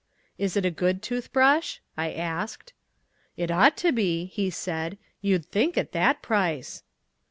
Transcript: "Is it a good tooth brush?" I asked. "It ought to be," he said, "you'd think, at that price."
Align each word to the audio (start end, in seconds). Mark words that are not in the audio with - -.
"Is 0.39 0.57
it 0.57 0.65
a 0.65 0.71
good 0.71 1.03
tooth 1.03 1.31
brush?" 1.31 1.79
I 1.95 2.11
asked. 2.11 2.73
"It 3.37 3.51
ought 3.51 3.77
to 3.77 3.91
be," 3.91 4.25
he 4.25 4.49
said, 4.49 4.97
"you'd 5.21 5.45
think, 5.45 5.77
at 5.77 5.91
that 5.91 6.23
price." 6.23 6.81